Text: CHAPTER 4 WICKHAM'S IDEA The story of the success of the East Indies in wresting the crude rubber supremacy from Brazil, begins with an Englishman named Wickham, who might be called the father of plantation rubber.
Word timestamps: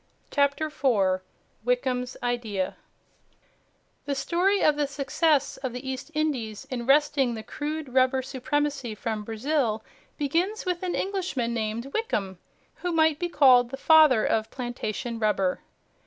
CHAPTER 0.31 0.71
4 0.71 1.21
WICKHAM'S 1.63 2.17
IDEA 2.23 2.75
The 4.05 4.15
story 4.15 4.63
of 4.63 4.75
the 4.75 4.87
success 4.87 5.57
of 5.57 5.73
the 5.73 5.87
East 5.87 6.09
Indies 6.15 6.65
in 6.71 6.87
wresting 6.87 7.35
the 7.35 7.43
crude 7.43 7.89
rubber 7.93 8.23
supremacy 8.23 8.95
from 8.95 9.23
Brazil, 9.23 9.83
begins 10.17 10.65
with 10.65 10.81
an 10.81 10.95
Englishman 10.95 11.53
named 11.53 11.91
Wickham, 11.93 12.39
who 12.77 12.91
might 12.91 13.19
be 13.19 13.29
called 13.29 13.69
the 13.69 13.77
father 13.77 14.25
of 14.25 14.49
plantation 14.49 15.19
rubber. 15.19 15.59